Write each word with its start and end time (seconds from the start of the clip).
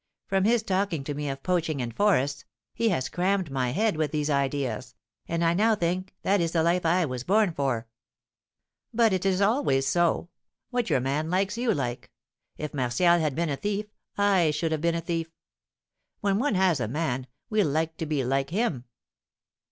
From 0.25 0.45
his 0.45 0.63
talking 0.63 1.03
to 1.03 1.13
me 1.13 1.29
of 1.29 1.43
poaching 1.43 1.79
and 1.79 1.95
forests, 1.95 2.43
he 2.73 2.89
has 2.89 3.07
crammed 3.07 3.51
my 3.51 3.69
head 3.69 3.95
with 3.97 4.09
these 4.09 4.31
ideas, 4.31 4.95
and 5.27 5.43
I 5.45 5.53
now 5.53 5.75
think 5.75 6.15
that 6.23 6.41
is 6.41 6.53
the 6.53 6.63
life 6.63 6.87
I 6.87 7.05
was 7.05 7.23
born 7.23 7.53
for. 7.53 7.85
But 8.91 9.13
it 9.13 9.27
is 9.27 9.41
always 9.41 9.85
so. 9.85 10.29
What 10.71 10.89
your 10.89 11.01
man 11.01 11.29
likes, 11.29 11.55
you 11.55 11.71
like. 11.71 12.09
If 12.57 12.73
Martial 12.73 13.19
had 13.19 13.35
been 13.35 13.49
a 13.51 13.57
thief, 13.57 13.93
I 14.17 14.49
should 14.49 14.71
have 14.71 14.81
been 14.81 14.95
a 14.95 15.01
thief. 15.01 15.29
When 16.21 16.39
one 16.39 16.55
has 16.55 16.79
a 16.79 16.87
man, 16.87 17.27
we 17.51 17.61
like 17.63 17.95
to 17.97 18.07
be 18.07 18.23
like 18.23 18.49
him." 18.49 18.85